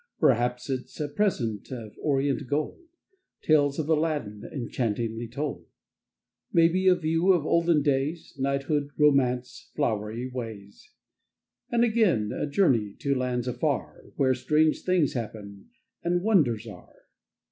[0.19, 2.87] Perhaps it's a present Of orient gold,
[3.43, 5.67] Tales of Aladdin Enchantingly told.
[6.51, 10.89] Maybe a view Of olden days, Knighthood— Romance, Flowery ways.
[11.69, 15.69] And again a journey To lands afar, Where strange things happen,
[16.03, 17.03] And wonders are.